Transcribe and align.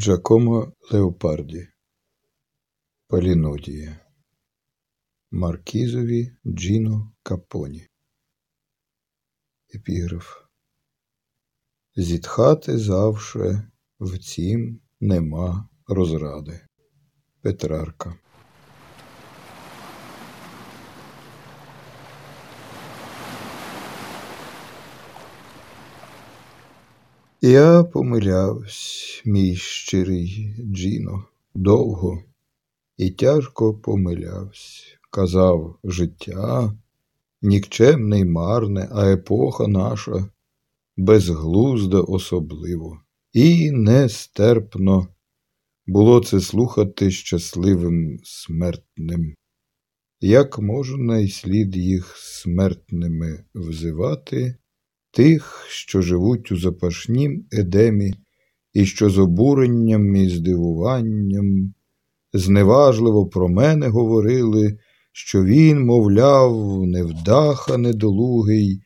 Джакомо 0.00 0.72
Леопарді 0.90 1.68
Полінодія 3.06 4.00
Маркізові 5.30 6.32
Джіно 6.46 7.12
Капоні. 7.22 7.86
Епіграф. 9.74 10.36
Зітхати 11.96 12.78
завше 12.78 13.70
втім 14.00 14.80
нема 15.00 15.68
розради. 15.86 16.60
Петрарка 17.40 18.18
Я 27.42 27.84
помилявсь, 27.84 29.22
мій 29.24 29.56
щирий 29.56 30.56
Джіно, 30.58 31.24
довго 31.54 32.22
і 32.96 33.10
тяжко 33.10 33.74
помилявсь. 33.74 34.98
Казав 35.10 35.78
життя 35.84 36.72
нікчемне 37.42 38.20
й 38.20 38.24
марне, 38.24 38.88
а 38.92 39.10
епоха 39.10 39.66
наша 39.66 40.28
безглузда 40.96 42.00
особливо, 42.00 43.00
і 43.32 43.70
нестерпно 43.70 45.08
було 45.86 46.20
це 46.20 46.40
слухати 46.40 47.10
щасливим 47.10 48.20
смертним. 48.24 49.34
Як 50.20 50.58
можна 50.58 51.18
й 51.18 51.28
слід 51.28 51.76
їх 51.76 52.16
смертними 52.16 53.44
взивати? 53.54 54.59
Тих, 55.10 55.66
що 55.68 56.02
живуть 56.02 56.52
у 56.52 56.56
запашнім 56.56 57.44
едемі, 57.52 58.14
і 58.72 58.86
що 58.86 59.10
з 59.10 59.18
обуренням 59.18 60.16
і 60.16 60.28
здивуванням 60.28 61.74
зневажливо 62.32 63.26
про 63.26 63.48
мене 63.48 63.88
говорили, 63.88 64.78
що 65.12 65.44
він, 65.44 65.86
мовляв, 65.86 66.82
невдаха 66.86 67.76
недолугий, 67.76 68.82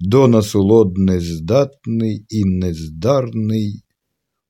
до 0.00 0.28
насолод 0.28 0.98
нездатний 0.98 2.26
і 2.28 2.44
нездарний, 2.44 3.82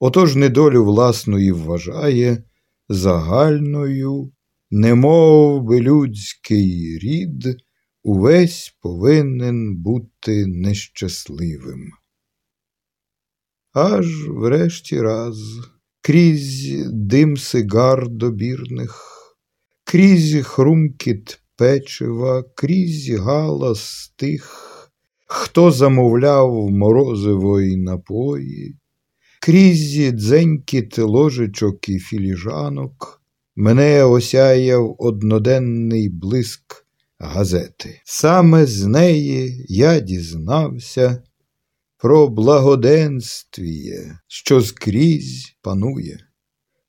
отож 0.00 0.36
недолю 0.36 0.84
власної 0.84 1.52
вважає 1.52 2.42
загальною, 2.88 4.32
немов 4.70 5.62
би 5.62 5.80
людський 5.80 6.98
рід 6.98 7.56
увесь 8.06 8.76
повинен 8.82 9.76
бути 9.76 10.46
нещасливим. 10.46 11.90
Аж 13.72 14.28
врешті 14.28 15.00
раз, 15.00 15.38
крізь 16.00 16.86
дим 16.92 17.36
сигар 17.36 18.08
добірних, 18.08 19.02
крізь 19.84 20.46
хрумкіт 20.46 21.40
печива, 21.56 22.44
крізь 22.54 23.10
галас 23.10 24.12
тих, 24.16 24.50
хто 25.26 25.70
замовляв 25.70 26.70
морозивої 26.70 27.76
напої, 27.76 28.76
крізь 29.41 30.12
дзенькіт 30.12 30.98
ложечок 30.98 31.88
і 31.88 31.98
філіжанок, 31.98 33.22
мене 33.56 34.04
осяяв 34.04 34.97
одноденний 34.98 36.08
блиск 36.08 36.85
газети. 37.19 38.00
Саме 38.04 38.66
з 38.66 38.87
неї 38.87 39.66
я 39.69 40.00
дізнався 40.00 41.22
про 41.99 42.28
благоденствіє, 42.28 44.19
що 44.28 44.60
скрізь 44.60 45.56
панує, 45.62 46.19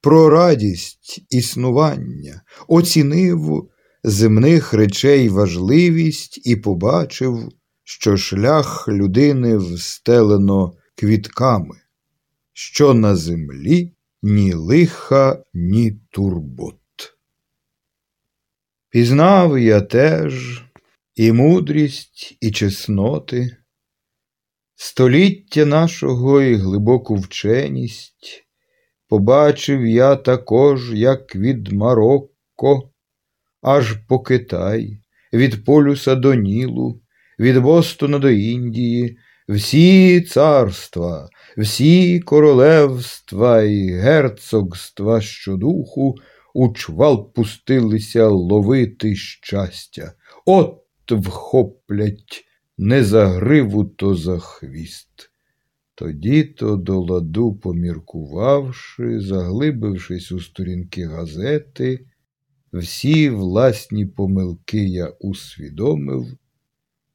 про 0.01 0.29
радість 0.29 1.25
існування, 1.29 2.41
оцінив 2.67 3.69
земних 4.03 4.73
речей 4.73 5.29
важливість 5.29 6.47
і 6.47 6.55
побачив, 6.55 7.49
що 7.83 8.17
шлях 8.17 8.87
людини 8.87 9.57
встелено 9.57 10.73
квітками, 10.95 11.75
що 12.53 12.93
на 12.93 13.15
землі 13.15 13.93
ні 14.21 14.53
лиха, 14.53 15.43
ні 15.53 15.91
турбот. 16.11 16.75
Пізнав 18.97 19.59
я 19.59 19.81
теж 19.81 20.63
і 21.15 21.31
мудрість, 21.31 22.37
і 22.41 22.51
чесноти, 22.51 23.57
століття 24.75 25.65
нашого 25.65 26.41
і 26.41 26.55
глибоку 26.55 27.15
вченість, 27.15 28.45
побачив 29.09 29.85
я 29.85 30.15
також, 30.15 30.93
як 30.93 31.35
від 31.35 31.71
Марокко, 31.71 32.91
аж 33.61 33.93
по 34.07 34.19
Китай, 34.19 34.99
від 35.33 35.65
полюса 35.65 36.15
до 36.15 36.33
Нілу, 36.33 37.01
від 37.39 37.57
Бостона 37.57 38.19
до 38.19 38.29
Індії, 38.29 39.17
всі 39.49 40.21
царства, 40.21 41.29
всі 41.57 42.19
королевства 42.19 43.61
і 43.61 43.87
герцогства 43.89 45.21
щодуху 45.21 46.15
у 46.57 46.73
чвал 46.73 47.33
пустилися 47.33 48.27
ловити 48.27 49.15
щастя. 49.15 50.13
От 50.45 50.83
вхоплять 51.11 52.45
не 52.77 53.03
за 53.03 53.27
гриву, 53.27 53.85
то 53.85 54.15
за 54.15 54.39
хвіст. 54.39 55.31
Тоді 55.95 56.43
то 56.43 56.75
до 56.75 56.99
ладу 56.99 57.55
поміркувавши, 57.55 59.19
заглибившись 59.19 60.31
у 60.31 60.39
сторінки 60.39 61.05
газети, 61.05 62.05
всі 62.73 63.29
власні 63.29 64.05
помилки 64.05 64.83
я 64.87 65.07
усвідомив, 65.07 66.27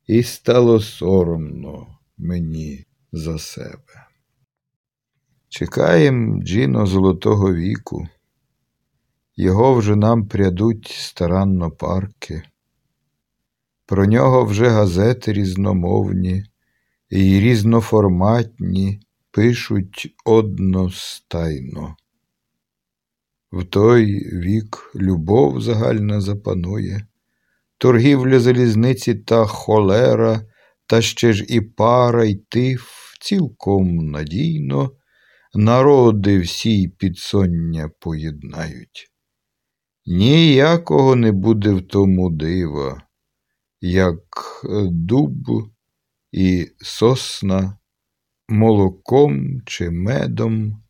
і 0.06 0.22
стало 0.22 0.80
соромно 0.80 1.86
мені 2.18 2.86
за 3.12 3.38
себе. 3.38 4.06
Чекаєм 5.48 6.42
Джіно 6.42 6.86
золотого 6.86 7.54
віку. 7.54 8.08
Його 9.42 9.74
вже 9.74 9.96
нам 9.96 10.26
прядуть 10.26 10.86
старанно 10.98 11.70
парки. 11.70 12.42
Про 13.86 14.06
нього 14.06 14.44
вже 14.44 14.68
газети 14.68 15.32
різномовні 15.32 16.44
і 17.10 17.40
різноформатні 17.40 19.00
пишуть 19.30 20.14
одностайно. 20.24 21.96
В 23.52 23.64
той 23.64 24.06
вік 24.38 24.92
любов 24.94 25.60
загальна 25.60 26.20
запанує, 26.20 27.06
торгівля 27.78 28.40
залізниці 28.40 29.14
та 29.14 29.46
холера, 29.46 30.40
та 30.86 31.02
ще 31.02 31.32
ж 31.32 31.44
і 31.48 31.60
пара, 31.60 32.24
й 32.24 32.34
тиф 32.34 32.90
цілком 33.20 33.96
надійно 33.96 34.90
народи 35.54 36.40
всі 36.40 36.88
підсоння 36.88 37.90
поєднають. 38.00 39.11
Ніякого 40.06 41.16
не 41.16 41.32
буде 41.32 41.72
в 41.72 41.82
тому 41.82 42.30
дива, 42.30 43.02
як 43.80 44.20
дуб 44.90 45.34
і 46.32 46.68
сосна, 46.78 47.78
молоком 48.48 49.60
чи 49.66 49.90
медом 49.90 50.82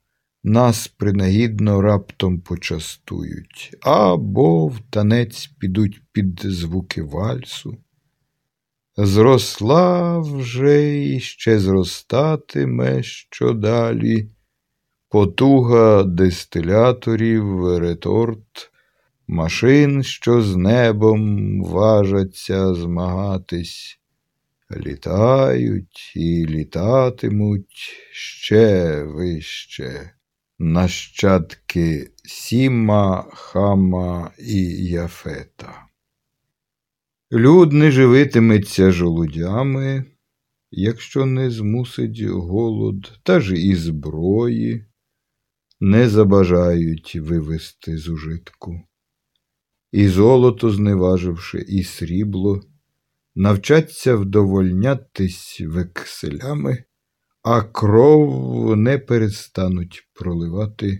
нас 0.45 0.89
принагідно 0.89 1.81
раптом 1.81 2.41
почастують, 2.41 3.77
або 3.81 4.67
в 4.67 4.81
танець 4.91 5.47
підуть 5.47 6.03
під 6.13 6.41
звуки 6.45 7.03
вальсу. 7.03 7.79
Зросла 8.97 10.19
вже 10.19 11.05
і 11.05 11.21
ще 11.21 11.59
зростатиме 11.59 13.03
що 13.03 13.53
далі, 13.53 14.31
потуга 15.09 16.03
дистиляторів, 16.03 17.79
реторт 17.79 18.72
машин, 19.33 20.03
що 20.03 20.43
з 20.43 20.57
небом 20.57 21.63
важаться 21.63 22.75
змагатись, 22.75 23.99
літають 24.77 26.13
і 26.17 26.47
літатимуть 26.47 27.97
ще 28.13 29.03
вище. 29.03 30.11
Нащадки 30.59 32.11
Сіма, 32.25 33.27
Хама 33.33 34.31
і 34.39 34.63
Яфета. 34.87 35.87
Люд 37.33 37.73
не 37.73 37.91
живитиметься 37.91 38.91
жолудями, 38.91 40.05
якщо 40.71 41.27
не 41.27 41.51
змусить 41.51 42.21
голод, 42.23 43.13
та 43.23 43.41
ж 43.41 43.55
і 43.55 43.75
зброї 43.75 44.85
не 45.81 46.09
забажають 46.09 47.17
вивести 47.17 47.99
з 47.99 48.09
ужитку 48.09 48.81
і 49.93 50.09
золото 50.09 50.71
зневаживши, 50.71 51.59
і 51.69 51.83
срібло, 51.83 52.61
навчаться 53.35 54.17
вдовольнятись 54.17 55.63
векселями, 55.67 56.85
а 57.43 57.63
кров 57.63 58.77
не 58.77 58.99
перестануть 58.99 60.09
проливати 60.15 60.99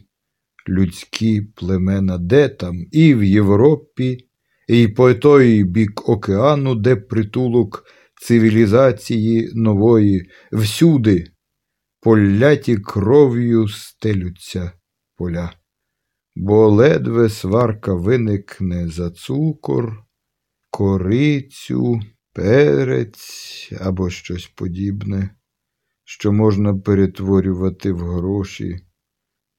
людські 0.69 1.43
племена, 1.43 2.19
де 2.19 2.49
там, 2.49 2.87
і 2.93 3.15
в 3.15 3.25
Європі, 3.25 4.29
і 4.69 4.89
по 4.89 5.15
той 5.15 5.65
бік 5.65 6.09
океану, 6.09 6.75
де 6.75 6.97
притулок 6.97 7.85
цивілізації 8.23 9.51
нової, 9.55 10.31
всюди 10.53 11.27
поляті 12.01 12.77
кров'ю 12.77 13.69
стелються 13.69 14.73
поля. 15.17 15.62
Бо 16.35 16.69
ледве 16.69 17.29
сварка 17.29 17.95
виникне 17.95 18.89
за 18.89 19.11
цукор, 19.11 20.05
корицю, 20.71 22.01
перець 22.33 23.73
або 23.81 24.11
щось 24.11 24.47
подібне, 24.47 25.31
що 26.05 26.33
можна 26.33 26.75
перетворювати 26.75 27.93
в 27.93 27.99
гроші, 27.99 28.87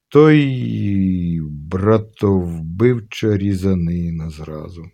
то 0.08 0.32
й 0.32 1.42
братовбивча 1.42 3.38
різанина 3.38 4.30
зразу. 4.30 4.92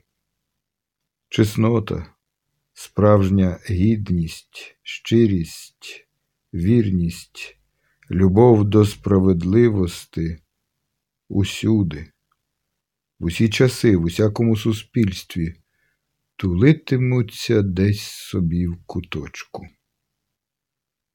Чеснота, 1.30 2.14
справжня 2.74 3.60
гідність, 3.70 4.78
щирість, 4.84 6.08
вірність, 6.54 7.58
любов 8.12 8.66
до 8.66 8.86
справедливості 8.86 10.38
усюди, 11.30 12.12
в 13.20 13.26
усі 13.26 13.50
часи, 13.50 13.98
в 13.98 14.04
усякому 14.04 14.58
суспільстві 14.58 15.56
тулитимуться 16.36 17.62
десь 17.62 18.02
собі 18.02 18.68
в 18.68 18.78
куточку. 18.86 19.68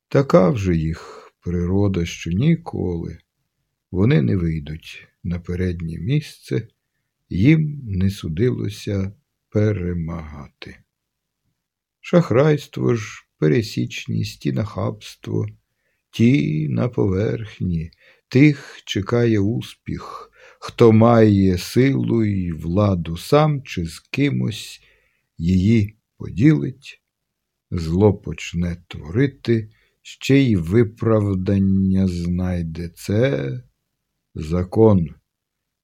Така 0.08 0.50
вже 0.50 0.76
їх 0.76 1.32
природа, 1.40 2.06
що 2.06 2.30
ніколи 2.30 3.18
вони 3.90 4.22
не 4.22 4.36
вийдуть 4.36 5.08
на 5.24 5.40
переднє 5.40 5.98
місце, 5.98 6.68
їм 7.28 7.80
не 7.84 8.10
судилося 8.10 9.12
перемагати. 9.48 10.76
Шахрайство 12.00 12.94
ж, 12.94 13.26
пересічність 13.38 14.46
і 14.46 14.52
нахабство, 14.52 15.46
ті 16.10 16.68
на 16.68 16.88
поверхні, 16.88 17.90
тих 18.34 18.82
чекає 18.84 19.40
успіх, 19.40 20.30
хто 20.60 20.92
має 20.92 21.58
силу 21.58 22.24
і 22.24 22.52
владу 22.52 23.16
сам 23.16 23.62
чи 23.62 23.86
з 23.86 23.98
кимось 23.98 24.80
її 25.38 25.96
поділить, 26.18 27.02
зло 27.70 28.14
почне 28.14 28.76
творити, 28.88 29.70
ще 30.02 30.38
й 30.38 30.56
виправдання 30.56 32.08
знайде 32.08 32.88
це 32.88 33.50
закон. 34.34 35.08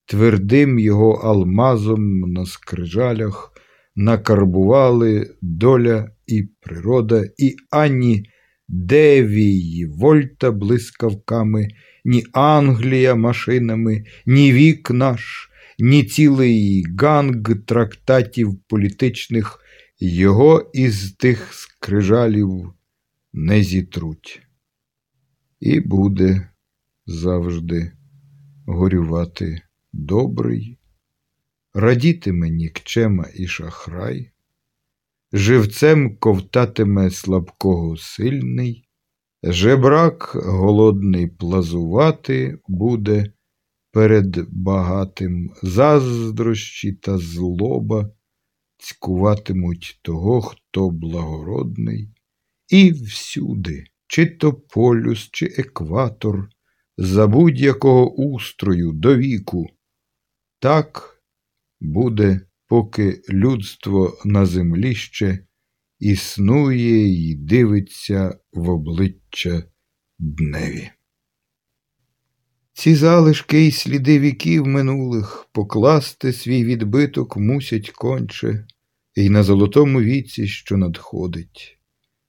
Твердим 0.05 0.79
його 0.79 1.11
алмазом 1.13 2.21
на 2.21 2.47
скрижалях 2.47 3.53
накарбували 3.95 5.35
доля 5.43 6.11
і 6.27 6.43
природа, 6.61 7.25
і 7.39 7.57
ані 7.71 8.25
девії 8.69 9.87
вольта 9.87 10.51
блискавками, 10.51 11.69
ні 12.05 12.25
Англія 12.33 13.15
машинами, 13.15 14.05
ні 14.27 14.53
вік 14.53 14.91
наш, 14.91 15.51
ні 15.79 16.05
цілий 16.05 16.85
ганг 16.99 17.65
трактатів 17.67 18.61
політичних. 18.69 19.61
Його 20.03 20.71
із 20.75 21.13
тих 21.13 21.55
скрижалів 21.55 22.73
не 23.33 23.63
зітруть. 23.63 24.43
І 25.61 25.81
буде 25.81 26.51
завжди 27.07 27.93
горювати 28.67 29.63
добрий, 29.93 30.79
радітиме 31.75 32.51
нікчема 32.51 33.27
і 33.35 33.47
шахрай, 33.47 34.31
живцем 35.33 36.17
ковтатиме 36.17 37.11
слабкого 37.11 37.97
сильний, 37.97 38.89
жебрак 39.43 40.33
голодний 40.35 41.27
плазувати 41.27 42.59
буде 42.69 43.33
перед 43.93 44.37
багатим 44.51 45.51
заздрощі 45.63 46.93
та 46.93 47.19
злоба 47.19 48.11
цькуватимуть 48.79 49.99
того, 50.03 50.41
хто 50.41 50.91
благородний, 50.91 52.11
і 52.69 52.93
всюди, 52.93 53.85
чи 54.07 54.27
то 54.27 54.53
полюс, 54.53 55.29
чи 55.33 55.47
екватор, 55.47 56.49
за 56.99 57.27
будь-якого 57.27 58.15
устрою 58.15 58.93
до 58.93 59.17
віку. 59.17 59.67
Так 60.59 61.23
буде, 61.81 62.41
поки 62.67 63.23
людство 63.29 64.19
на 64.25 64.47
землі 64.47 64.95
ще 64.95 65.47
існує 66.01 67.31
і 67.31 67.35
дивиться 67.35 68.39
в 68.53 68.71
обличчя 68.71 69.63
дневі. 70.19 70.91
Ці 72.73 72.95
залишки 72.95 73.59
й 73.59 73.71
сліди 73.71 74.19
віків 74.19 74.67
минулих 74.67 75.47
покласти 75.53 76.33
свій 76.33 76.65
відбиток 76.65 77.37
мусять 77.37 77.91
конче, 77.91 78.67
і 79.15 79.31
на 79.31 79.43
золотому 79.43 80.01
віці, 80.01 80.49
що 80.49 80.77
надходить, 80.77 81.79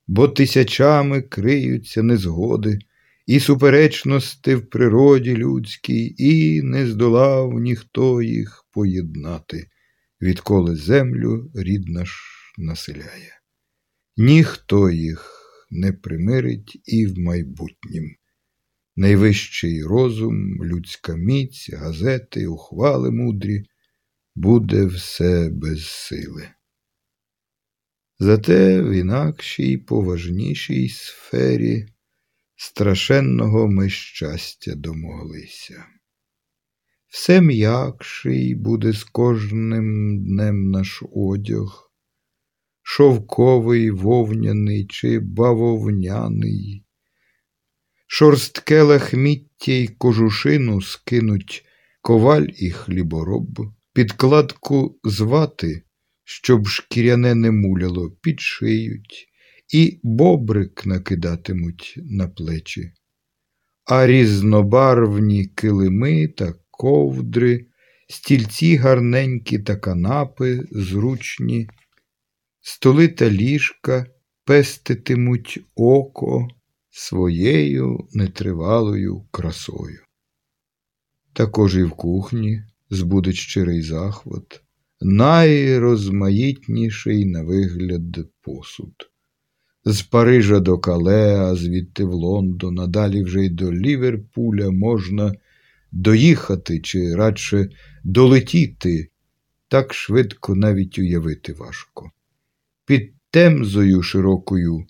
бо 0.07 0.27
тисячами 0.27 1.21
криються 1.21 2.03
незгоди 2.03 2.79
і 3.27 3.39
суперечності 3.39 4.55
в 4.55 4.69
природі 4.69 5.35
людській, 5.35 6.15
і 6.17 6.61
не 6.61 6.87
здолав 6.87 7.59
ніхто 7.59 8.21
їх 8.21 8.65
поєднати, 8.71 9.67
відколи 10.21 10.75
землю 10.75 11.51
рідна 11.55 12.05
ж 12.05 12.13
населяє. 12.57 13.40
Ніхто 14.17 14.89
їх 14.89 15.31
не 15.69 15.93
примирить 15.93 16.81
і 16.85 17.07
в 17.07 17.19
майбутнім. 17.19 18.15
Найвищий 18.95 19.83
розум, 19.83 20.63
людська 20.63 21.15
міць, 21.15 21.69
газети, 21.73 22.47
ухвали 22.47 23.11
мудрі 23.11 23.65
буде 24.35 24.85
все 24.85 25.49
без 25.49 25.85
сили. 25.87 26.49
Зате 28.19 28.81
в 28.81 28.91
інакшій, 28.91 29.77
поважнішій 29.77 30.89
сфері 30.89 31.85
страшенного 32.55 33.67
ми 33.67 33.89
щастя 33.89 34.75
домоглися. 34.75 35.85
Все 37.07 37.41
м'якший 37.41 38.55
буде 38.55 38.93
з 38.93 39.03
кожним 39.03 40.19
днем 40.23 40.71
наш 40.71 41.03
одяг, 41.11 41.90
шовковий, 42.93 43.91
вовняний 43.91 44.85
чи 44.85 45.19
бавовняний, 45.19 46.85
шорстке 48.07 48.81
лахміття 48.81 49.71
й 49.71 49.87
кожушину 49.87 50.81
скинуть 50.81 51.65
коваль 52.01 52.47
і 52.57 52.71
хлібороб, 52.71 53.59
підкладку 53.93 54.99
звати, 55.03 55.83
щоб 56.23 56.67
шкіряне 56.67 57.35
не 57.35 57.51
муляло, 57.51 58.11
підшиють 58.11 59.27
і 59.73 59.99
бобрик 60.03 60.85
накидатимуть 60.85 61.93
на 61.97 62.27
плечі, 62.27 62.91
а 63.85 64.07
різнобарвні 64.07 65.45
килими 65.45 66.27
та 66.27 66.53
ковдри, 66.71 67.65
стільці 68.09 68.75
гарненькі 68.75 69.59
та 69.59 69.75
канапи 69.75 70.67
зручні, 70.71 71.69
столи 72.61 73.07
та 73.07 73.29
ліжка 73.29 74.05
пеститимуть 74.45 75.59
око 75.75 76.47
своєю 76.89 78.07
нетривалою 78.13 79.25
красою. 79.31 79.99
Також 81.33 81.77
і 81.77 81.83
в 81.83 81.91
кухні 81.91 82.63
збудить 82.89 83.35
щирий 83.35 83.81
захват, 83.81 84.63
найрозмаїтніший 85.01 87.25
на 87.25 87.43
вигляд 87.43 88.17
посуд 88.41 89.11
з 89.85 90.01
Парижа 90.01 90.59
до 90.59 90.79
Кале, 90.79 91.39
а 91.39 91.55
звідти 91.55 92.03
в 92.03 92.13
Лондон, 92.13 92.79
а 92.79 92.87
далі 92.87 93.23
вже 93.23 93.45
й 93.45 93.49
до 93.49 93.73
Ліверпуля 93.73 94.71
можна 94.71 95.33
доїхати 95.91 96.79
чи 96.79 97.15
радше 97.15 97.69
долетіти, 98.03 99.09
так 99.67 99.93
швидко 99.93 100.55
навіть 100.55 100.99
уявити 100.99 101.53
важко. 101.53 102.11
Під 102.91 103.13
темзою 103.29 104.03
широкою 104.03 104.85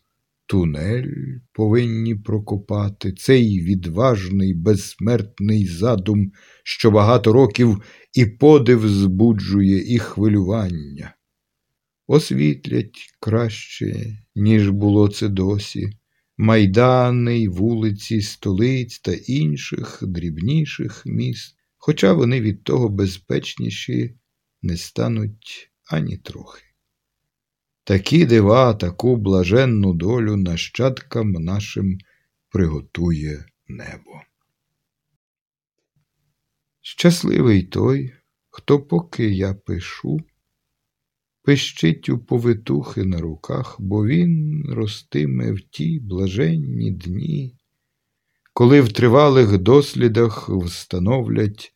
тунель 0.45 1.13
повинні 1.53 2.15
прокопати. 2.15 3.11
Цей 3.11 3.61
відважний, 3.61 4.53
безсмертний 4.53 5.65
задум, 5.65 6.31
що 6.63 6.91
багато 6.91 7.33
років 7.33 7.81
і 8.13 8.25
подив 8.25 8.89
збуджує, 8.89 9.93
і 9.93 9.99
хвилювання. 9.99 11.15
Освітлять 12.07 13.15
краще, 13.19 14.17
ніж 14.35 14.69
було 14.69 15.07
це 15.07 15.29
досі, 15.29 15.89
майдани 16.37 17.49
вулиці 17.49 18.21
столиць 18.21 18.99
та 18.99 19.13
інших 19.13 19.99
дрібніших 20.01 21.03
міст, 21.05 21.55
хоча 21.77 22.13
вони 22.13 22.41
від 22.41 22.63
того 22.63 22.89
безпечніші 22.89 24.15
не 24.61 24.77
стануть 24.77 25.71
ані 25.91 26.17
трохи. 26.17 26.70
Такі 27.83 28.25
дива, 28.25 28.73
таку 28.73 29.15
блаженну 29.15 29.93
долю 29.93 30.37
нащадкам 30.37 31.31
нашим 31.31 31.97
приготує 32.49 33.45
небо. 33.67 34.21
Щасливий 36.81 37.63
той, 37.63 38.13
хто, 38.49 38.79
поки 38.79 39.29
я 39.29 39.53
пишу, 39.53 40.19
пищить 41.43 42.09
у 42.09 42.19
повитухи 42.19 43.03
на 43.03 43.21
руках, 43.21 43.75
бо 43.79 44.05
він 44.05 44.63
ростиме 44.69 45.51
в 45.51 45.61
ті 45.61 45.99
блаженні 45.99 46.91
дні, 46.91 47.55
коли 48.53 48.81
в 48.81 48.91
тривалих 48.91 49.57
дослідах 49.57 50.49
встановлять 50.49 51.73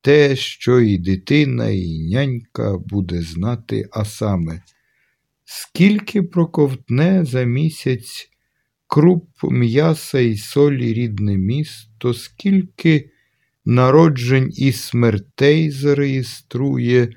те, 0.00 0.36
що 0.36 0.80
і 0.80 0.98
дитина, 0.98 1.68
і 1.68 2.08
нянька 2.08 2.78
буде 2.78 3.22
знати, 3.22 3.88
а 3.92 4.04
саме, 4.04 4.62
скільки 5.44 6.22
проковтне 6.22 7.24
за 7.24 7.42
місяць 7.42 8.28
круп 8.86 9.28
м'яса 9.42 10.20
і 10.20 10.36
солі 10.36 10.92
рідне 10.92 11.36
місто, 11.36 12.14
скільки 12.14 13.10
народжень 13.64 14.52
і 14.56 14.72
смертей 14.72 15.70
зареєструє 15.70 17.08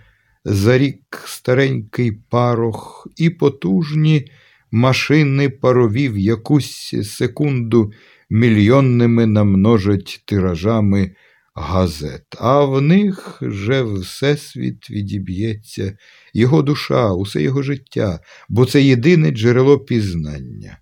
за 0.46 0.78
рік 0.78 1.24
старенький 1.26 2.12
парох, 2.12 3.08
і 3.18 3.30
потужні 3.30 4.32
машини 4.72 5.50
парові 5.50 6.10
в 6.10 6.18
якусь 6.18 6.96
секунду 7.04 7.92
мільйонними 8.30 9.26
намножать 9.26 10.24
тиражами 10.26 11.16
газет, 11.58 12.26
а 12.40 12.66
в 12.66 12.82
них 12.82 13.38
же 13.42 13.84
всесвіт 13.84 14.90
відіб'ється, 14.90 15.98
його 16.34 16.62
душа, 16.62 17.14
усе 17.14 17.42
його 17.42 17.62
життя, 17.62 18.20
бо 18.50 18.66
це 18.66 18.84
єдине 18.84 19.32
джерело 19.32 19.80
пізнання. 19.80 20.80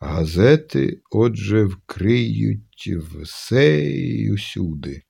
Газети, 0.00 1.00
отже, 1.10 1.64
вкриють 1.64 2.90
все 3.22 3.84
і 3.90 4.32
усюди. 4.32 5.02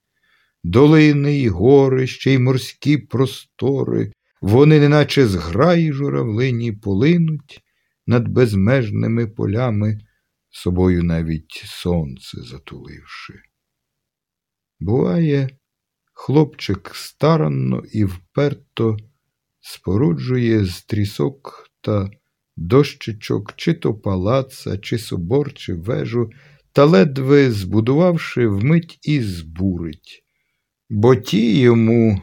Долини 0.64 1.38
й 1.38 1.48
гори, 1.48 2.06
ще 2.06 2.32
й 2.32 2.38
морські 2.38 2.98
простори, 2.98 4.12
вони, 4.40 4.80
неначе 4.80 5.26
зграї 5.26 5.92
журавлині, 5.92 6.72
полинуть 6.72 7.62
над 8.06 8.28
безмежними 8.28 9.26
полями, 9.26 9.98
собою 10.50 11.02
навіть 11.02 11.62
сонце 11.64 12.42
затуливши. 12.42 13.51
Буває, 14.82 15.48
хлопчик 16.12 16.90
старанно 16.94 17.82
і 17.92 18.04
вперто 18.04 18.96
споруджує 19.60 20.64
з 20.64 20.84
трісок 20.84 21.70
та 21.80 22.10
дощечок, 22.56 23.52
чи 23.56 23.74
то 23.74 23.94
палаца, 23.94 24.78
чи 24.78 24.98
собор, 24.98 25.54
чи 25.54 25.74
вежу, 25.74 26.30
та 26.72 26.84
ледве 26.84 27.50
збудувавши, 27.50 28.46
вмить 28.46 28.98
і 29.02 29.20
збурить, 29.20 30.24
бо 30.90 31.16
ті 31.16 31.60
йому 31.60 32.22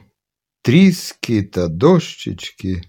тріски 0.61 1.43
та 1.43 1.67
дощечки 1.67 2.81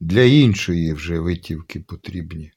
для 0.00 0.22
іншої 0.22 0.92
вже 0.92 1.18
витівки 1.18 1.80
потрібні. 1.80 2.52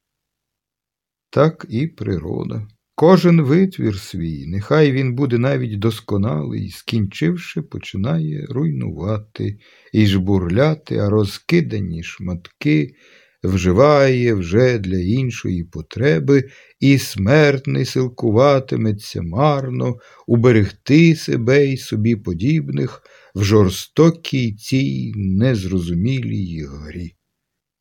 Так 1.29 1.65
і 1.69 1.87
природа. 1.87 2.67
Кожен 2.97 3.41
витвір 3.41 3.99
свій, 3.99 4.47
нехай 4.47 4.91
він 4.91 5.15
буде 5.15 5.37
навіть 5.37 5.79
досконалий, 5.79 6.69
скінчивши, 6.69 7.61
починає 7.61 8.45
руйнувати 8.49 9.57
і 9.93 10.05
жбурляти, 10.05 10.97
а 10.97 11.09
розкидані 11.09 12.03
шматки 12.03 12.95
вживає 13.43 14.33
вже 14.33 14.79
для 14.79 14.97
іншої 14.97 15.63
потреби, 15.63 16.43
і 16.79 16.97
смертний 16.97 17.85
силкуватиметься 17.85 19.21
марно 19.21 19.95
уберегти 20.27 21.15
себе 21.15 21.67
і 21.67 21.77
собі 21.77 22.15
подібних 22.15 23.01
в 23.35 23.43
жорстокій 23.43 24.53
цій 24.53 25.13
незрозумілій 25.15 26.65
грі. 26.65 27.15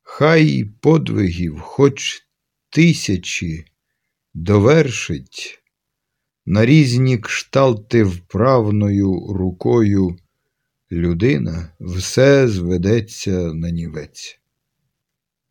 Хай 0.03 0.63
подвигів, 0.81 1.59
хоч 1.59 2.21
тисячі, 2.69 3.65
довершить 4.35 5.59
на 6.45 6.65
різні 6.65 7.17
кшталти 7.17 8.03
вправною 8.03 9.27
рукою 9.33 10.15
людина 10.91 11.69
все 11.79 12.47
зведеться 12.47 13.53
на 13.53 13.69
нівець. 13.69 14.39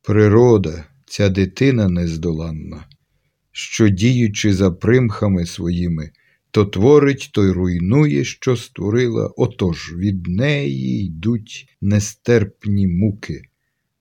Природа, 0.02 0.84
ця 1.06 1.28
дитина 1.28 1.88
нездоланна, 1.88 2.88
що, 3.52 3.88
діючи 3.88 4.54
за 4.54 4.70
примхами 4.70 5.46
своїми, 5.46 6.10
то 6.50 6.64
творить, 6.64 7.30
то 7.32 7.44
й 7.44 7.50
руйнує, 7.50 8.24
що 8.24 8.56
створила, 8.56 9.26
отож 9.36 9.94
від 9.96 10.26
неї 10.26 11.04
йдуть 11.06 11.76
нестерпні 11.80 12.88
муки, 12.88 13.42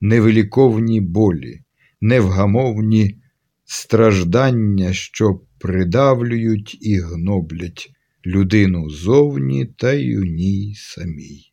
невеликовні 0.01 1.01
болі, 1.01 1.61
невгамовні 2.01 3.22
страждання, 3.65 4.93
що 4.93 5.41
придавлюють 5.59 6.77
і 6.81 6.99
гноблять 6.99 7.91
людину 8.25 8.89
зовні 8.89 9.65
та 9.65 9.93
й 9.93 10.17
у 10.17 10.23
ній 10.23 10.75
самій. 10.77 11.51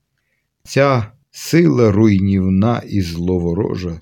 Ця 0.65 1.13
сила 1.31 1.93
руйнівна 1.93 2.83
і 2.89 3.01
зловорожа 3.01 4.01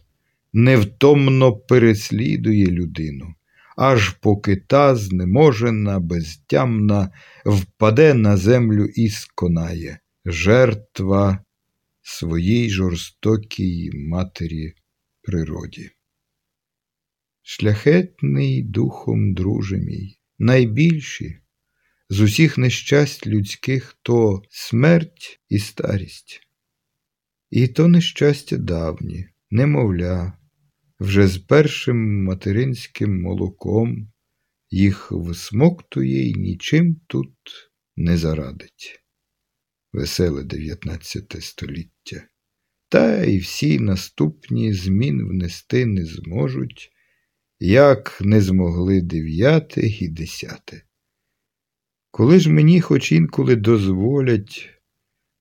невтомно 0.52 1.52
переслідує 1.56 2.66
людину, 2.66 3.34
аж 3.76 4.10
поки 4.10 4.56
та 4.56 4.96
знеможена, 4.96 6.00
безтямна, 6.00 7.10
впаде 7.46 8.14
на 8.14 8.36
землю 8.36 8.84
і 8.84 9.08
сконає 9.08 9.98
жертва 10.24 11.38
своїй 12.02 12.70
жорстокій 12.70 13.90
матері 13.94 14.74
природі. 15.22 15.90
Шляхетний 17.50 18.62
духом, 18.62 19.34
друже 19.34 19.76
мій, 19.78 20.18
найбільші 20.38 21.38
з 22.08 22.20
усіх 22.20 22.58
нещасть 22.58 23.26
людських 23.26 23.98
то 24.02 24.42
смерть 24.50 25.40
і 25.48 25.58
старість, 25.58 26.40
і 27.50 27.68
то 27.68 27.88
нещастя 27.88 28.56
давні, 28.56 29.28
немовля, 29.50 30.38
вже 31.00 31.28
з 31.28 31.38
першим 31.38 32.24
материнським 32.24 33.22
молоком 33.22 34.12
їх 34.70 35.12
всмоктує 35.12 36.30
й 36.30 36.34
нічим 36.34 37.00
тут 37.06 37.34
не 37.96 38.16
зарадить. 38.16 39.02
Веселе 39.92 40.44
дев'ятнадцяте 40.44 41.40
століття. 41.40 42.28
Та 42.88 43.24
й 43.24 43.38
всі 43.38 43.78
наступні 43.78 44.72
змін 44.72 45.28
внести 45.28 45.86
не 45.86 46.04
зможуть, 46.04 46.92
як 47.60 48.18
не 48.20 48.40
змогли 48.40 49.00
дев'яте 49.00 49.80
і 49.80 50.08
десяте. 50.08 50.82
Коли 52.10 52.40
ж 52.40 52.50
мені 52.50 52.80
хоч 52.80 53.12
інколи 53.12 53.56
дозволять 53.56 54.70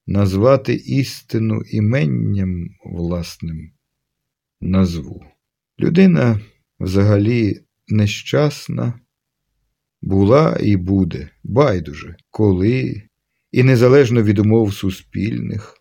назвати 0.07 0.73
істину 0.73 1.61
іменням 1.61 2.69
власним, 2.85 3.71
назву. 4.61 5.25
Людина 5.79 6.39
взагалі 6.79 7.61
нещасна, 7.87 8.99
була 10.01 10.57
і 10.61 10.75
буде, 10.75 11.29
байдуже, 11.43 12.15
коли, 12.29 13.03
і 13.51 13.63
незалежно 13.63 14.23
від 14.23 14.39
умов 14.39 14.73
суспільних, 14.73 15.77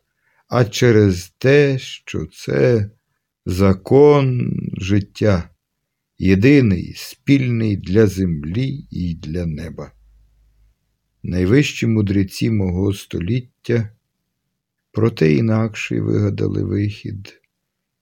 а 0.48 0.64
через 0.64 1.30
те, 1.38 1.78
що 1.78 2.26
це 2.26 2.90
закон 3.46 4.52
життя, 4.78 5.50
єдиний, 6.18 6.94
спільний 6.96 7.76
для 7.76 8.06
землі 8.06 8.86
і 8.90 9.14
для 9.14 9.46
неба. 9.46 9.92
Найвищі 11.22 11.86
мудреці 11.86 12.50
мого 12.50 12.94
століття 12.94 13.90
проте 14.96 15.32
інакший 15.32 16.00
вигадали 16.00 16.62
вихід 16.62 17.40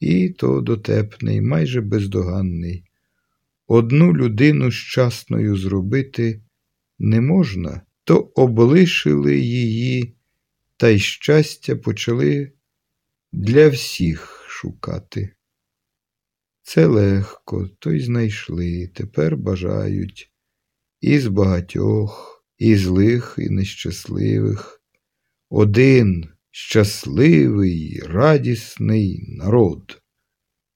і 0.01 0.29
то 0.29 0.61
дотепний, 0.61 1.41
майже 1.41 1.81
бездоганний. 1.81 2.85
Одну 3.67 4.17
людину 4.17 4.71
щасною 4.71 5.57
зробити 5.57 6.43
не 6.99 7.21
можна, 7.21 7.83
то 8.05 8.19
облишили 8.19 9.39
її, 9.39 10.15
та 10.77 10.89
й 10.89 10.99
щастя 10.99 11.77
почали 11.77 12.53
для 13.33 13.69
всіх 13.69 14.45
шукати. 14.49 15.31
Це 16.67 16.87
легко, 16.87 17.69
то 17.79 17.93
й 17.93 18.01
знайшли, 18.01 18.91
тепер 18.95 19.37
бажають 19.37 20.33
і 21.01 21.19
з 21.19 21.27
багатьох, 21.27 22.45
і 22.59 22.77
злих, 22.77 23.35
і 23.39 23.51
нещасливих. 23.51 24.83
Один 25.51 26.29
щасливий, 26.51 28.01
радісний 28.07 29.25
народ 29.29 30.03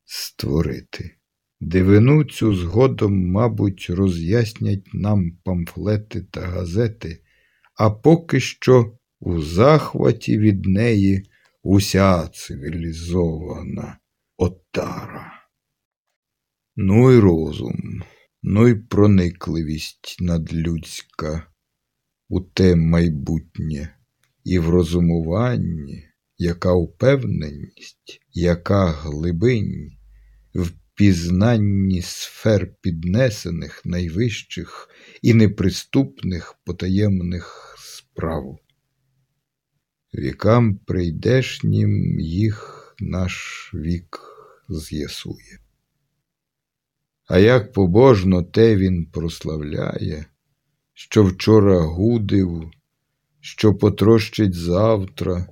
створити. 0.05 1.15
Дивину 1.61 2.25
цю 2.25 2.55
згодом, 2.55 3.31
мабуть, 3.31 3.87
роз'яснять 3.91 4.95
нам 4.95 5.31
памфлети 5.45 6.23
та 6.31 6.41
газети, 6.41 7.23
а 7.75 7.91
поки 7.91 8.41
що 8.41 8.99
у 9.21 9.43
захваті 9.43 10.39
від 10.39 10.67
неї 10.67 11.31
уся 11.63 12.29
цивілізована 12.29 13.99
отара. 14.37 15.38
Ну 16.81 17.13
й 17.13 17.19
розум, 17.19 18.03
ну 18.43 18.69
й 18.69 18.75
проникливість 18.75 20.17
надлюдська 20.21 21.47
у 22.29 22.41
те 22.41 22.77
майбутнє 22.77 23.97
і 24.45 24.59
в 24.59 24.69
розумуванні, 24.69 26.05
яка 26.37 26.73
упевненість, 26.73 28.21
яка 28.33 28.87
глибинь 28.87 29.93
в 30.55 30.71
пізнанні 30.95 32.03
сфер 32.03 32.75
піднесених 32.81 33.87
найвищих 33.87 34.89
і 35.23 35.35
неприступних 35.35 36.55
потаємних 36.65 37.77
справ. 37.79 38.59
Вікам 40.15 40.77
прийдешнім 40.77 42.21
їх 42.21 42.95
наш 43.01 43.71
вік 43.75 44.21
з'ясує. 44.69 45.68
А 47.29 47.39
як 47.39 47.73
побожно 47.73 48.43
те 48.43 48.77
він 48.77 49.07
прославляє, 49.07 50.27
що 50.95 51.25
вчора 51.25 51.81
гудив, 51.81 52.71
що 53.41 53.75
потрощить 53.75 54.55
завтра, 54.55 55.47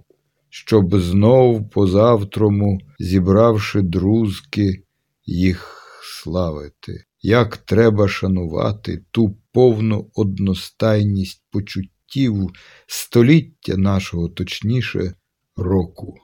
щоб 0.51 0.97
знов 0.97 1.71
позавтрому, 1.71 2.81
зібравши 2.99 3.83
друзки, 3.83 4.83
їх 5.25 5.83
славити, 6.03 7.05
як 7.21 7.57
треба 7.57 8.09
шанувати 8.09 9.05
ту 9.11 9.39
повну 9.53 10.11
одностайність 10.15 11.45
почуттів 11.51 12.51
століття 12.87 13.77
нашого, 13.77 14.29
точніше, 14.29 15.15
року. 15.57 16.15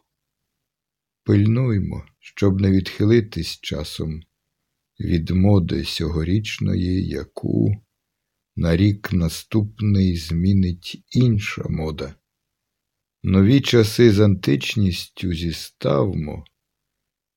Пильнуймо, 1.25 2.05
щоб 2.21 2.61
не 2.61 2.71
відхилитись 2.71 3.61
часом 3.61 4.23
від 5.03 5.31
моди 5.31 5.85
сьогорічної, 5.85 7.09
яку 7.09 7.83
на 8.57 8.77
рік 8.77 9.13
наступний 9.13 10.17
змінить 10.17 11.05
інша 11.11 11.63
мода. 11.69 12.15
Нові 13.23 13.61
часи 13.61 14.13
з 14.13 14.21
античністю 14.21 15.33
зіставмо, 15.33 16.45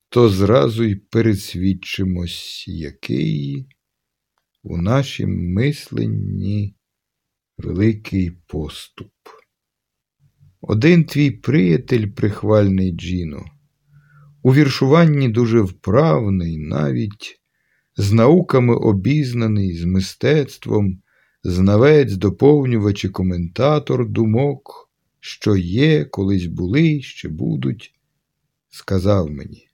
то 0.10 0.30
зразу 0.30 0.84
й 0.84 0.96
пересвідчимось, 0.96 2.68
який 2.68 3.68
у 4.64 4.78
нашім 4.78 5.54
мисленні 5.54 6.76
великий 7.58 8.32
поступ. 8.32 9.12
Один 10.62 11.06
твій 11.06 11.32
приятель, 11.32 12.08
прихвальний 12.08 12.92
Джіно, 12.92 13.46
у 14.44 14.54
віршуванні 14.54 15.30
дуже 15.30 15.62
вправний, 15.62 16.58
навіть 16.58 17.42
з 17.98 18.12
науками 18.12 18.75
обізнаний, 18.75 19.77
з 19.77 19.86
мистецтвом, 19.86 21.01
знавець, 21.44 22.14
доповнювач 22.14 23.05
і 23.05 23.10
коментатор 23.10 24.10
думок, 24.10 24.90
що 25.20 25.55
є, 25.55 26.05
колись 26.05 26.46
були, 26.46 27.01
ще 27.01 27.29
будуть, 27.29 27.94
сказав 28.70 29.31
мені. 29.31 29.70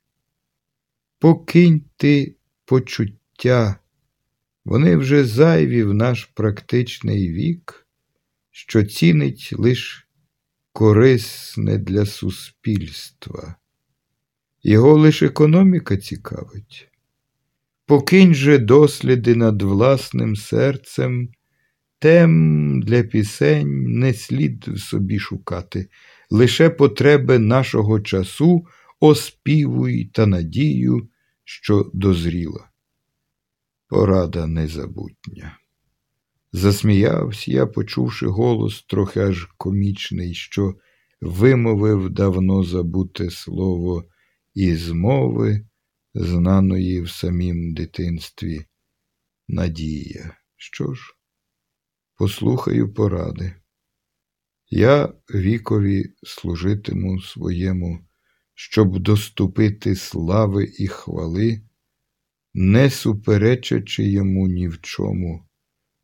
Покинь 1.19 1.81
ти 1.97 2.36
почуття, 2.65 3.75
вони 4.65 4.95
вже 4.95 5.25
зайві 5.25 5.84
в 5.84 5.93
наш 5.93 6.25
практичний 6.25 7.31
вік, 7.31 7.88
що 8.51 8.84
цінить 8.84 9.49
лиш 9.53 10.07
корисне 10.71 11.77
для 11.77 12.05
суспільства. 12.05 13.55
Його 14.63 14.97
лише 14.97 15.25
економіка 15.25 15.97
цікавить. 15.97 16.90
Покинь 17.91 18.34
же 18.34 18.58
досліди 18.58 19.36
над 19.36 19.62
власним 19.62 20.36
серцем, 20.36 21.30
тем 21.99 22.82
для 22.82 23.04
пісень 23.04 23.99
не 23.99 24.13
слід 24.13 24.67
в 24.67 24.80
собі 24.80 25.19
шукати, 25.19 25.89
лише 26.30 26.69
потреби 26.69 27.39
нашого 27.39 27.99
часу 27.99 28.65
оспівуй 28.99 30.06
та 30.06 30.25
надію, 30.25 31.10
що 31.43 31.91
дозріла. 31.93 32.69
Порада 33.88 34.47
незабутня. 34.47 35.58
Засміявся 36.51 37.51
я, 37.51 37.65
почувши 37.65 38.27
голос 38.27 38.84
трохи 38.84 39.19
аж 39.19 39.47
комічний, 39.58 40.34
що 40.34 40.75
вимовив 41.21 42.10
давно 42.10 42.63
забуте 42.63 43.30
слово 43.30 44.04
із 44.54 44.91
мови, 44.91 45.65
знаної 46.13 47.02
в 47.02 47.10
самім 47.10 47.74
дитинстві. 47.74 48.65
Надія. 49.47 50.38
Що 50.56 50.93
ж, 50.93 51.15
послухаю 52.15 52.93
поради. 52.93 53.56
Я 54.69 55.13
вікові 55.36 56.13
служитиму 56.24 57.21
своєму, 57.21 58.08
щоб 58.54 59.00
доступити 59.00 59.95
слави 59.95 60.71
і 60.78 60.88
хвали, 60.88 61.62
не 62.54 62.89
суперечачи 62.89 64.04
йому 64.04 64.47
ні 64.47 64.67
в 64.67 64.82
чому, 64.82 65.47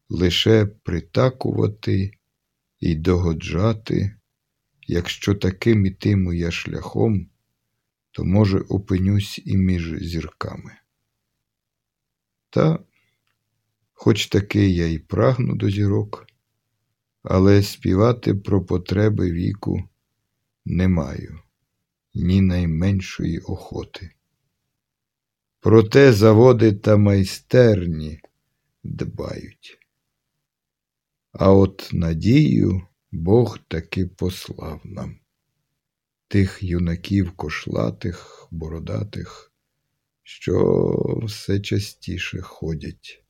лише 0.09 0.65
притакувати 0.65 2.11
і 2.79 2.95
догоджати, 2.95 4.15
якщо 4.81 5.35
таким 5.35 5.85
ітиму 5.85 6.33
я 6.33 6.51
шляхом, 6.51 7.29
то, 8.17 8.25
може, 8.25 8.59
опинюсь 8.59 9.41
і 9.45 9.57
між 9.57 10.03
зірками. 10.03 10.71
Та, 12.49 12.79
хоч 13.93 14.27
таки 14.27 14.69
я 14.69 14.85
й 14.85 14.99
прагну 14.99 15.55
до 15.55 15.69
зірок, 15.69 16.27
але 17.23 17.63
співати 17.63 18.35
про 18.35 18.65
потреби 18.65 19.31
віку 19.31 19.89
не 20.65 20.87
маю 20.87 21.39
ні 22.13 22.41
найменшої 22.41 23.39
охоти. 23.39 24.11
Проте 25.59 26.13
заводи 26.13 26.73
та 26.73 26.97
майстерні 26.97 28.21
дбають. 28.83 29.79
А 31.31 31.51
от 31.51 31.89
надію 31.93 32.81
Бог 33.11 33.59
таки 33.67 34.05
послав 34.05 34.81
нам 34.83 35.19
тих 36.27 36.63
юнаків 36.63 37.31
кошлатих, 37.31 38.47
бородатих, 38.51 39.51
що 40.23 41.21
все 41.23 41.59
частіше 41.59 42.41
ходять 42.41 43.23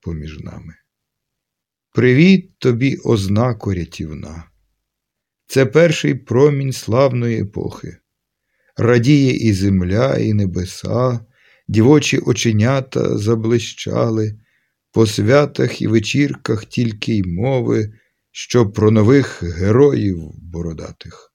поміж 0.00 0.38
нами. 0.38 0.74
Привіт 1.94 2.58
тобі, 2.58 2.96
ознако 2.96 3.74
рятівна! 3.74 4.44
Це 5.46 5.66
перший 5.66 6.14
промінь 6.14 6.72
славної 6.72 7.40
епохи. 7.40 7.96
Радіє 8.76 9.32
і 9.32 9.52
земля, 9.52 10.16
і 10.16 10.32
небеса, 10.32 11.20
дівочі 11.68 12.18
оченята 12.18 13.18
заблищали, 13.18 14.40
по 14.92 15.06
святах 15.06 15.82
і 15.82 15.86
вечірках 15.86 16.64
тільки 16.64 17.16
й 17.16 17.22
мови, 17.22 17.92
що 18.30 18.70
про 18.70 18.90
нових 18.90 19.42
героїв 19.42 20.30
бородатих. 20.34 21.32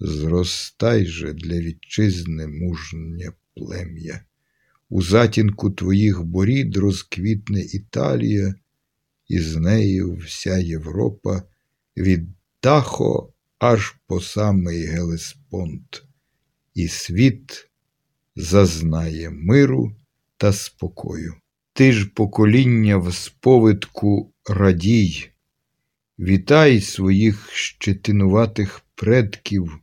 Зростай 0.00 1.06
же 1.06 1.32
для 1.32 1.60
вітчизни 1.60 2.46
мужнє 2.46 3.32
плем'я. 3.54 4.24
У 4.88 5.02
затінку 5.02 5.70
твоїх 5.70 6.22
борід 6.22 6.76
розквітне 6.76 7.60
Італія, 7.60 8.54
і 9.28 9.38
з 9.38 9.56
нею 9.56 10.14
вся 10.14 10.58
Європа 10.58 11.42
від 11.96 12.28
Тахо 12.60 13.32
аж 13.58 13.96
по 14.06 14.20
самий 14.20 14.86
Гелеспонт, 14.86 16.04
і 16.74 16.88
світ 16.88 17.70
зазнає 18.36 19.30
миру 19.30 19.96
та 20.36 20.52
спокою. 20.52 21.34
Ти 21.72 21.92
ж 21.92 22.06
покоління 22.06 22.96
в 22.96 23.14
сповитку 23.14 24.32
радій, 24.48 25.30
вітай 26.18 26.80
своїх 26.80 27.50
щетинуватих 27.52 28.82
предків. 28.94 29.80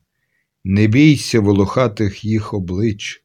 Не 0.70 0.88
бійся 0.88 1.40
волохатих 1.40 2.26
їх 2.26 2.54
облич, 2.54 3.24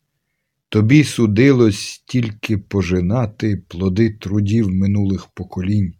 Тобі 0.68 1.04
судилось 1.04 2.04
тільки 2.06 2.58
пожинати 2.58 3.56
плоди 3.68 4.10
трудів 4.10 4.68
минулих 4.68 5.26
поколінь, 5.34 5.94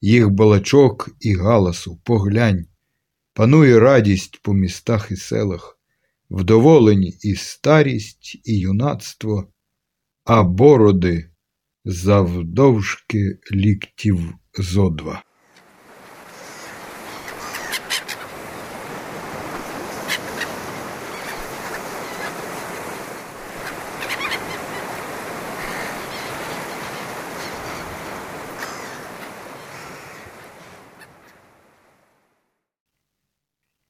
їх 0.00 0.30
балачок 0.30 1.08
і 1.20 1.34
галасу, 1.34 2.00
поглянь, 2.04 2.66
панує 3.34 3.80
радість 3.80 4.42
по 4.42 4.54
містах 4.54 5.10
і 5.10 5.16
селах, 5.16 5.78
вдоволені 6.30 7.14
і 7.22 7.34
старість, 7.34 8.40
і 8.44 8.58
юнацтво, 8.58 9.46
а 10.24 10.42
бороди 10.42 11.30
завдовжки 11.84 13.38
ліктів 13.52 14.34
зо 14.58 14.90
два. 14.90 15.22